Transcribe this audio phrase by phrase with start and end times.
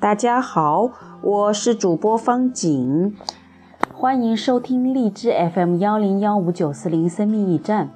[0.00, 0.92] 大家好，
[1.22, 3.16] 我是主播方景，
[3.92, 7.90] 欢迎收听荔枝 FM 幺零幺五九四零生命驿站。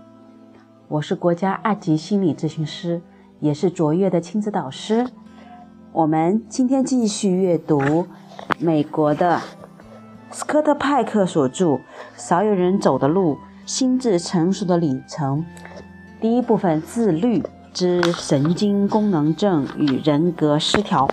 [0.89, 3.01] 我是国家二级心理咨询师，
[3.39, 5.07] 也是卓越的亲子导师。
[5.93, 8.09] 我们今天继续阅读
[8.59, 9.41] 美国的
[10.33, 11.67] 斯科特派克所著
[12.17, 15.39] 《少有人走的路：心智成熟的里程》
[16.21, 21.09] 第一部分：自律之神经功能症与人格失调。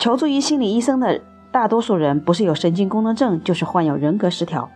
[0.00, 1.20] 求助于心理医生的
[1.52, 4.70] 大多数人，不是有神经功能症，就是患有人格失调。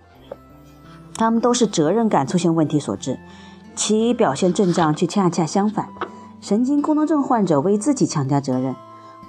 [1.17, 3.19] 他们都是责任感出现问题所致，
[3.75, 5.89] 其表现症状却恰恰相反。
[6.43, 8.77] 神经功能症患者为自己强加责任，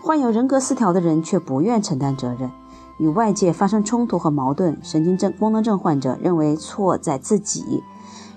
[0.02, 2.52] 患有人格失调的人却不愿承担责任。
[2.98, 7.82] 与外界发生冲突和矛盾，神经症功能症患者认为错在自己，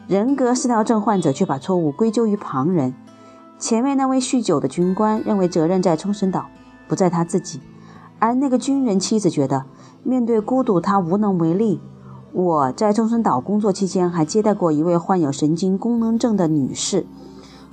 [0.07, 2.95] 人格失调症患者却把错误归咎于旁人。
[3.59, 6.47] 前面那位酗酒的军官认为责任在冲绳岛。
[6.89, 7.61] 不在他自己，
[8.19, 9.67] 而那个军人妻子觉得
[10.03, 11.81] 面对孤独，他无能为力。
[12.33, 17.07] 我在中村岛工作期间，还接待过一位患有神经功能症的女士。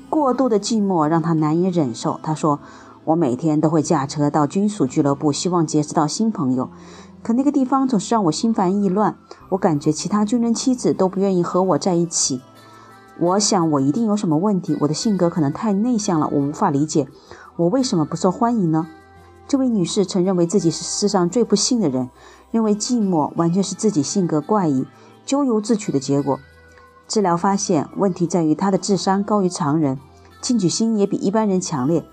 [0.09, 2.19] 过度的寂寞让她难以忍受。
[2.23, 2.59] 她说
[3.03, 6.69] ：“我每天都会驾车到军属俱乐部，希望结识到新朋友，
[7.21, 9.17] 可那个地方总是让我心烦意乱。
[9.49, 12.39] 我感觉其他军人妻子都不愿意和我在一起。
[13.19, 17.07] 我想我一定有什么问题，我的性格可能太内向了，我无法理解
[17.57, 18.87] 我为什么不受欢迎呢？”
[19.47, 22.09] 这位女士曾认为自己是世上最不幸的人，
[22.51, 24.85] 认为寂寞完全是自己性格怪异、
[25.23, 26.39] 咎由自取的结果。
[27.07, 29.99] 治疗发现，问题在于她的智商高于常人，
[30.41, 32.03] 进取心也比一般人强烈。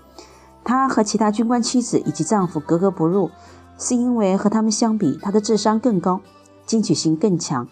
[0.63, 3.31] 她和其他军官妻子以及丈夫格格不入，
[3.79, 6.21] 是因为和他们相比，她的智商更高，
[6.67, 7.67] 进取心更强。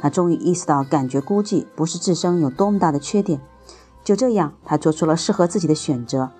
[0.00, 3.42] 她终于意识到，感觉孤寂不是自身有多么大的缺点。
[4.02, 6.30] 就这样，她做出了适合自己的选择。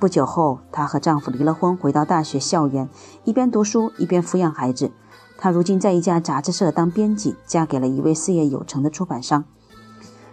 [0.00, 2.88] 不久后，她和丈夫离了婚，回到大学校园，
[3.24, 4.90] 一边读书一边抚养孩子。
[5.36, 9.44] 她如今在一家杂志社当编辑，嫁给了一位事业有成的出版商。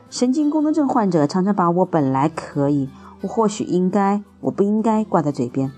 [0.09, 2.89] 神经功能症患者常常把我本来可以，
[3.19, 5.69] 我或许应该，我不应该挂在嘴边。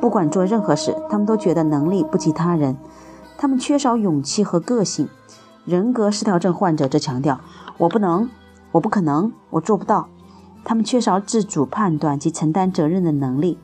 [0.00, 2.76] 不管做任何事，他们都觉得能力不及他人，
[3.36, 5.08] 他们缺少勇气和个性。
[5.64, 7.40] 人格失调症患者则强调：
[7.78, 8.28] 我不能，
[8.70, 10.08] 我不可能，我做不到。
[10.64, 13.58] 他们缺少自主判断及承担责任的能力。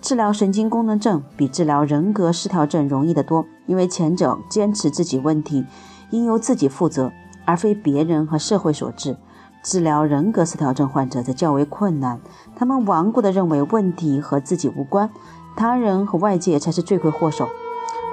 [0.00, 5.66] 治疗神经功能症比治疗人格失调症容易得多，因为前者坚持自己问题
[6.10, 7.10] 应由自己负责，
[7.44, 9.16] 而非别人和社会所致。
[9.60, 12.20] 治疗人格失调症患者则较为困难，
[12.54, 15.10] 他们顽固地认为问题和自己无关，
[15.56, 17.48] 他人和外界才是罪魁祸首。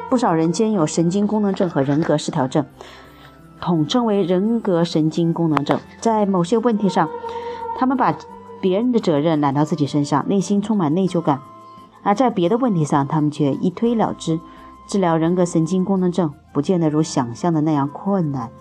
[0.10, 2.66] 不少人兼有神经功能症和人格失调症，
[3.62, 5.80] 统称为人格神经功能症。
[6.02, 7.08] 在某些问题上，
[7.76, 8.18] 他们把
[8.62, 11.40] 别人的责任揽到自己身上，内心充满内疚感；
[12.02, 14.40] 而在别的问题上，他们却一推了之。
[14.88, 18.52] 治疗人格神经功能症不见得如想象的那样困难。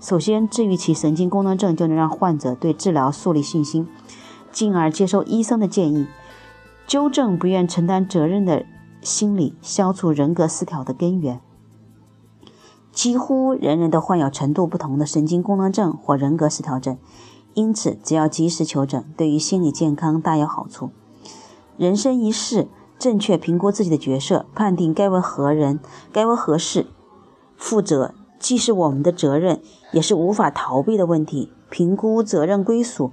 [0.00, 3.88] 首先，治愈其神经功能症，就能让患者对治疗树立信心，
[4.52, 6.06] 进而接受医生的建议，
[6.86, 8.64] 纠正不愿承担责任的
[9.00, 11.40] 心理，消除人格失调的根源。
[12.90, 16.98] 几乎人人都患有程度不同的神经功能症或人格失调症。
[17.58, 20.90] 因此，只要及时求诊，对于心理健康大有好处。
[21.76, 22.68] 人生一世，
[23.00, 25.80] 正确评估自己的角色，判定该为何人、
[26.12, 26.86] 该为何事
[27.56, 29.60] 负责，既是我们的责任，
[29.90, 31.50] 也是无法逃避的问题。
[31.68, 33.10] 评估责任归属，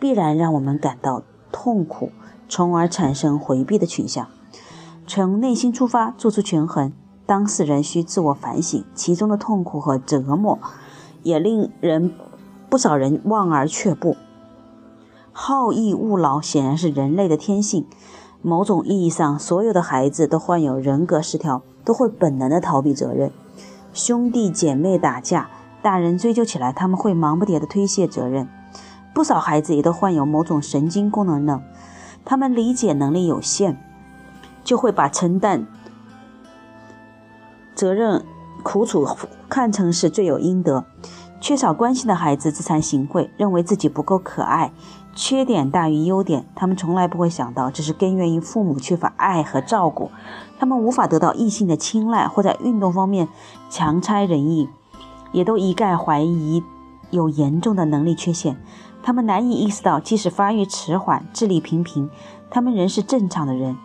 [0.00, 2.12] 必然让我们感到痛苦，
[2.48, 4.26] 从而产生回避的倾向。
[5.06, 6.94] 从内心出发，做出权衡，
[7.26, 10.58] 当事人需自我反省，其中的痛苦和折磨，
[11.22, 12.14] 也令人。
[12.72, 14.16] 不少人望而却步，
[15.30, 17.86] 好逸恶劳显然是人类的天性。
[18.40, 23.30] 某种意义上，所有的孩子都患有人格失调，都会本能的逃避责任。
[23.92, 25.50] 兄弟姐妹打架，
[25.82, 28.48] 大人追究起来，他们会忙不迭的推卸责任。
[29.12, 31.60] 不少孩子也都患有某种神经功能症，
[32.24, 33.76] 他们理解能力有限，
[34.64, 35.66] 就会把承担
[37.74, 38.24] 责任
[38.62, 39.06] 苦楚
[39.50, 40.86] 看成是罪有应得。
[41.42, 44.72] 缺少关心的孩子自惭形秽，认为自己不够可爱，
[45.12, 46.46] 缺点大于优点。
[46.54, 50.08] 他们从来不会想到，这是根源于父母缺乏爱和照顾。
[50.60, 53.26] 他们无法得到异性的青睐，或在运动方面
[53.68, 54.68] 强差人意，
[55.32, 56.62] 也都一概怀疑
[57.10, 58.56] 有严重的能力缺陷。
[59.02, 62.08] 他们难以意识到，即使发育迟缓、智力平平，
[62.50, 63.76] 他们仍是正常的人。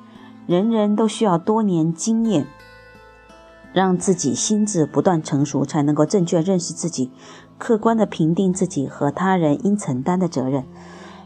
[0.45, 2.45] 人人都需要多年经验。
[3.74, 7.12] 让自己心智不断成熟，才能够正确认识自己，
[7.57, 10.63] 客观地评定自己和他人应承担的责任。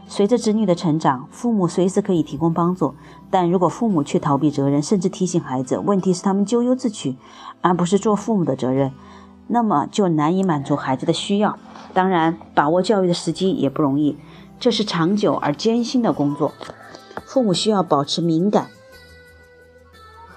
[0.08, 2.94] 随着子女的成长，父母随时可以提供帮助，
[3.30, 7.16] 但如果父母却逃避责任，甚至提醒孩子问题是他们咎由自取，
[7.62, 8.92] 而不是做父母的责任，
[9.46, 11.58] 那么就难以满足孩子的需要。
[11.94, 14.18] 当然，把握教育的时机也不容易，
[14.58, 16.52] 这是长久而艰辛的工作。
[17.24, 18.68] 父母需要保持敏感，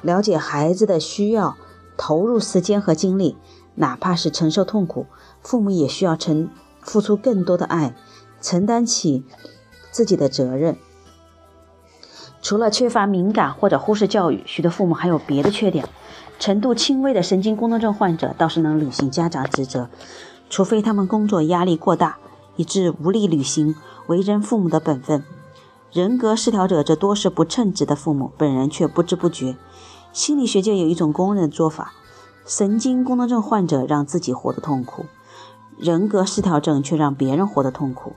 [0.01, 1.57] 了解孩子的需要，
[1.97, 3.35] 投入时间和精力，
[3.75, 5.05] 哪怕是承受痛苦，
[5.41, 6.49] 父母也需要承
[6.81, 7.95] 付出更多的爱，
[8.41, 9.23] 承担起
[9.91, 10.77] 自己的责任。
[12.41, 15.87] 除了缺乏敏感或者忽视教育，许多父母还有别的缺点。
[16.37, 19.89] 程度轻微的神经功能症患者倒是能履行家长职责，
[20.49, 22.17] 除非他们工作压力过大，
[22.57, 23.73] 以致无力履行
[24.07, 25.23] 为人父母的本分。
[25.91, 29.55] 人格失调者则多是不称职的父母，本人却不知不觉。
[30.11, 31.93] 心理学界有一种公认做法：
[32.45, 35.05] 神经功能症患者让自己活得痛苦，
[35.79, 38.13] 人格失调症却让别人活得痛苦。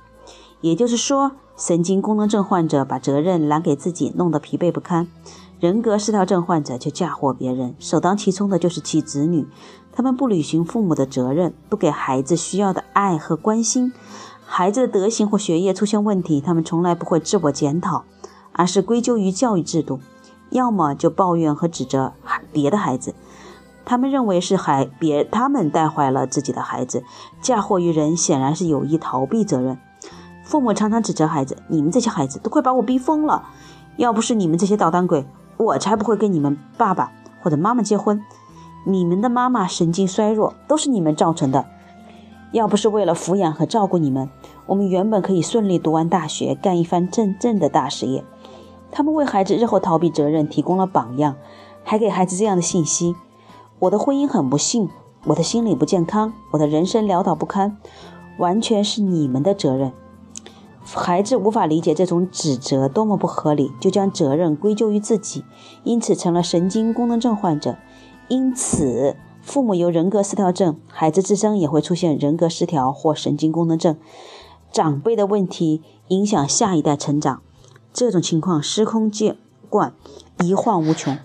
[0.60, 5.06] 也就是说，神经功能症患者把责任揽给自己，弄得疲惫不堪；
[5.58, 9.46] 人格失调症患者却嫁祸别人，首当其冲的就是其子女。
[9.92, 13.94] 他们不履行父母的责任，不给孩子需要的爱和关心。
[14.44, 18.04] 孩子的德行或学业出现问题，他们从来不会自我检讨，
[18.52, 20.00] 而是归咎于教育制度，
[20.50, 22.12] 要么就抱怨和指责
[22.52, 23.14] 别的孩子。
[23.88, 27.02] 他们认为是孩别他们带坏了自己的孩子，
[27.40, 29.78] 嫁祸于人，显然是有意逃避责任。
[30.44, 33.48] 父母常常指责孩子：“你们这些孩子都快把我逼疯了，
[33.96, 35.26] 要不是你们这些捣蛋鬼，
[35.56, 38.22] 我才不会跟你们爸爸或者妈妈结婚。
[38.84, 41.64] 你们的妈妈神经衰弱，都是你们造成的。”
[42.52, 44.28] 要不是为了抚养和照顾你们，
[44.66, 48.22] 我们原本可以顺利读完大学，干一番真正的大事业。
[48.90, 51.36] 他们为孩子日后逃避责任提供了榜样，
[51.84, 53.14] 还给孩子这样的信息：
[53.80, 54.88] 我的婚姻很不幸，
[55.26, 57.78] 我的心理不健康，我的人生潦倒不堪，
[58.38, 59.92] 完全是你们的责任。
[60.84, 65.44] 孩子无法理解这种指责多么不合理，就将责任归咎于自己，
[65.84, 67.76] 因此成了神经功能症患者。
[68.28, 69.16] 因此。
[69.40, 73.96] 父母有人格失调症，孩子自身也会出现人格失调或神经功能症。
[74.70, 77.40] 长辈的问题影响下一代成长，
[77.90, 79.38] 这种情况司空见
[79.70, 79.94] 惯，
[80.44, 81.16] 一患无穷。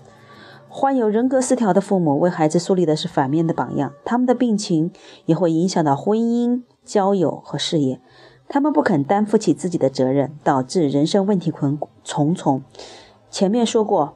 [0.76, 4.90] 患有人格失调的父母为孩子树立的是反面的榜样，他们的病情
[5.24, 8.00] 也会影响到婚姻、交友和事业。
[8.48, 12.64] 他们不肯担负起自己的责任，导致人生问题困重重。
[13.30, 14.14] 前面说过。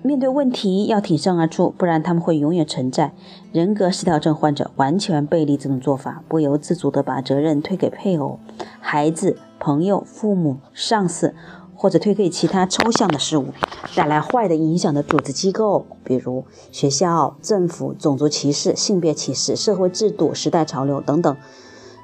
[0.00, 3.12] 面对问题要挺身而出，不然他们会永远存在。
[3.52, 8.40] 人格失调症患者完全背离这种做法，不由自主地把责任推给配偶、
[8.80, 11.36] 孩子、朋友、父母、上司，
[11.82, 13.46] 或者推给其他抽象的事物，
[13.96, 21.36] 带来坏的影响的组织机构，比如学校、政府、种族歧视、性别歧视、社会制度、时代潮流等等。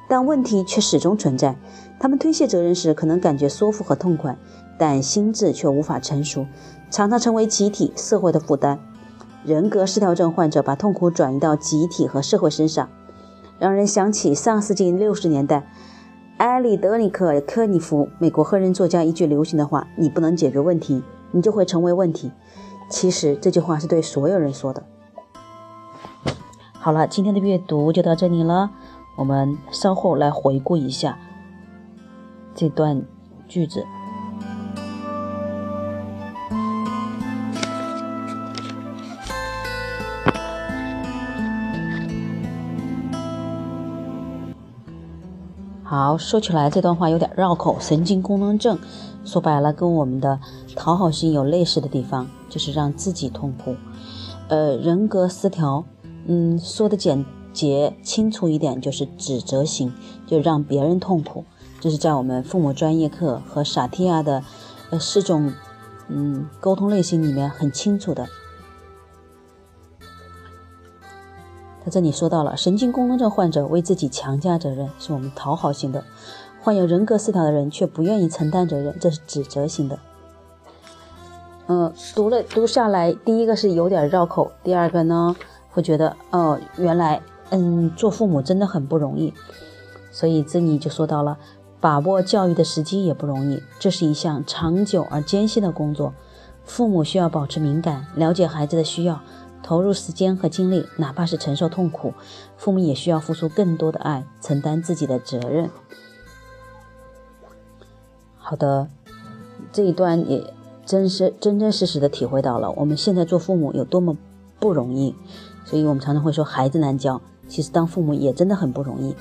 [0.09, 1.55] 但问题却始终存在。
[2.01, 4.37] 他们推卸责任时，可能感觉舒服和痛快，
[4.81, 6.47] 但心智却无法成熟。
[6.91, 8.81] 常常成为集体社会的负担。
[9.45, 12.89] 人格失调症患者把痛苦转移到集体和社会身上，
[13.61, 15.71] 让人想起上世纪六十年代
[16.39, 21.03] 埃里德里克·科尼夫美国黑人作家一句流行的话：“你不能解决问题，
[21.33, 22.31] 你就会成为问题。”
[22.89, 24.85] 其实这句话是对所有人说的。
[26.75, 28.71] 好了，今天的阅读就到这里了，
[29.17, 31.19] 我们稍后来回顾一下
[32.55, 33.03] 这段
[33.49, 33.85] 句子。
[46.09, 47.77] 好，说起来这段话有点绕口。
[47.79, 48.79] 神经功能症，
[49.27, 50.41] 说白了跟我们的
[50.75, 53.77] 讨好型有类似的地方，就是让自己痛苦。
[54.49, 55.85] 呃，人格失调，
[56.27, 59.93] 嗯，说的简洁清楚一点，就是指责型，
[60.27, 61.45] 就让别人痛苦。
[61.79, 64.43] 这是在我们父母专业课和萨提亚的
[64.89, 65.53] 呃四种
[66.09, 68.27] 嗯沟通类型里面很清楚的。
[71.89, 76.03] 这里说到了神经功能症患者为自己强加责任，是我们讨好型的；
[76.61, 79.99] 患有人格失调的人却不愿意承担责任，这是指责型的。
[81.67, 85.37] 嗯，读了读下来，第一个是有点绕口，第二个呢
[85.71, 89.35] 会觉得哦，原来嗯做父母真的很不容易。
[90.11, 91.39] 所以这里就说到了
[91.81, 96.15] 把握教育的时机也不容易，这是一项长久而艰辛的工作。
[96.65, 99.21] 父母需要保持敏感，了解孩子的需要。
[99.63, 102.15] 投入时间和精力哪怕是承受痛苦
[102.57, 105.71] 父母也需要付出更多的爱承担自己的责任。
[108.39, 108.89] 好的
[109.73, 110.55] 这一段也
[110.87, 114.17] 真是真真实实的体会到了我们现在做父母有多么
[114.59, 115.15] 不容易。
[115.65, 119.15] 所以我们常常会说孩子难教其实当父母也真的很不容易。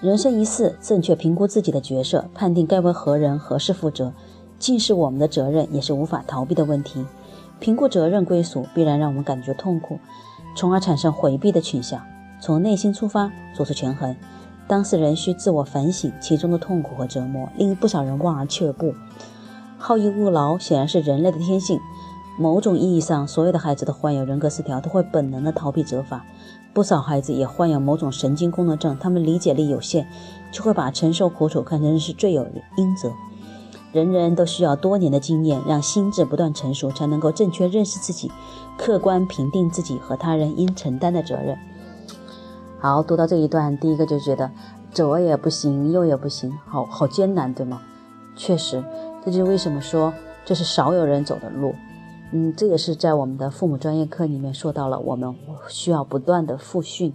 [0.00, 4.14] 人生一世正确评估自己的角色判定该为何人何事负责
[4.60, 7.04] 既是我们的责任，也是无法逃避的问题。
[7.58, 9.98] 评估责任归属，必然让我们感觉痛苦，
[10.54, 12.00] 从而产生回避的倾向。
[12.40, 14.14] 从内心出发，做出权衡。
[14.68, 18.94] 当事人需自我反省其中的痛苦和折磨，令不少人望而却步。
[19.78, 21.80] 好逸恶劳显然是人类的天性。
[22.38, 26.24] 某种意义上，所有的孩子都患有人格失调，都会本能的逃避责罚。
[26.72, 30.06] 不少孩子也患有某种神经功能症，他们理解力有限，
[30.52, 33.12] 就会把承受苦楚看成是罪有应责。
[33.92, 38.30] 人人都需要多年的经验，让心智不断成熟，才能够正确认识自己，
[38.78, 41.58] 客观评定自己和他人应承担的责任。
[42.78, 44.50] 好，读到这一段，第一个就觉得
[44.92, 47.82] 左也不行，右也不行，好好艰难，对吗？
[48.36, 48.84] 确实，
[49.24, 51.74] 这就是为什么说这是少有人走的路。
[52.32, 55.34] 嗯，这也是在我们的父母专业课里面说到了，我们
[55.68, 57.12] 需要不断的复训，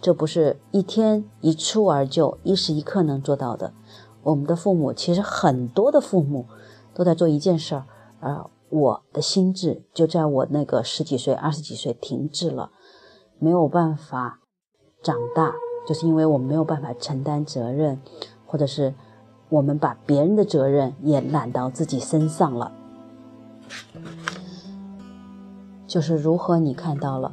[0.00, 3.72] 这不是一天一蹴而就、一时一刻能做到的。
[4.22, 6.46] 我们的父母其实很多的父母
[6.94, 7.84] 都在做一件事儿，
[8.20, 12.70] 而我的心智就在我那个十几岁、二十几岁停滞了，
[13.38, 14.40] 没有办法。
[15.00, 15.54] 长大
[15.86, 18.00] 就是因为我们没有办法承担责任，
[18.44, 18.94] 或者是
[19.48, 22.72] 我们把别人的责任也揽到自己身上了。
[25.86, 27.32] 就是如何你看到了，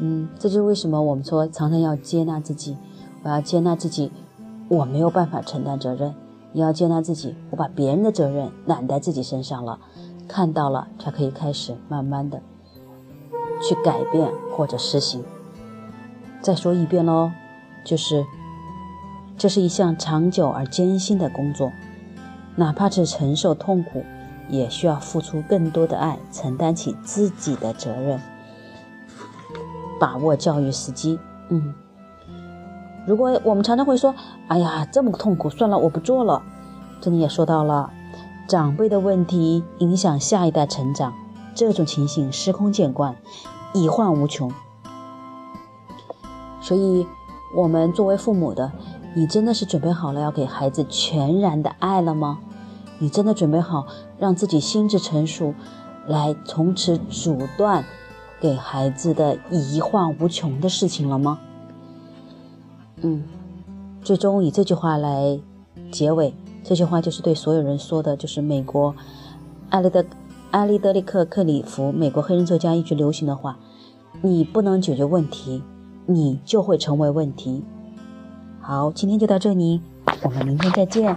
[0.00, 2.76] 嗯，这就是为什么我们说常常要接纳自己。
[3.22, 4.12] 我要接纳自己，
[4.74, 6.12] 我没有办法承担责任；
[6.52, 9.78] 你要接纳自己，我把别人的责任揽在自己身上了。
[10.26, 12.40] 看到了，才可以开始慢慢的
[13.62, 15.22] 去改变或者实行。
[16.40, 17.30] 再说一遍喽，
[17.84, 18.24] 就是
[19.36, 21.70] 这是一项长久而艰辛的工作，
[22.56, 24.02] 哪怕是承受痛苦，
[24.48, 28.18] 也需要付出更多的爱，承担起自己的责任，
[30.00, 31.18] 把握教育时机。
[31.50, 31.74] 嗯，
[33.06, 34.14] 如果我们常常会说
[34.48, 36.42] ：“哎呀，这么痛苦，算了，我不做了。”
[37.00, 37.90] 这里也说到了
[38.48, 41.12] 长辈的问题影响下一代成长，
[41.54, 43.16] 这种情形司空见惯，
[43.74, 44.50] 隐患无穷。
[46.60, 47.06] 所以，
[47.54, 48.72] 我们作为父母的，
[49.14, 52.38] 你真的是准备好了要给孩子全然的爱了吗？
[52.98, 53.86] 你真的准备好
[54.18, 55.52] 让自己心智成熟，
[56.06, 57.84] 来从此阻断
[58.40, 61.38] 给孩子的遗患无穷的事情了吗？
[63.04, 63.22] 嗯，
[64.02, 65.38] 最终以这句话来
[65.92, 66.34] 结尾。
[66.64, 68.94] 这句话就是对所有人说的，就是美国
[69.68, 70.04] 艾利德
[70.50, 73.58] 艾利德里克克里夫，美国黑人作家一句流行的话：
[74.22, 75.62] 你不能解决问题。
[76.06, 77.64] 你就会成为问题。
[78.60, 79.80] 好，今天就到这里，
[80.22, 81.16] 我们明天再见。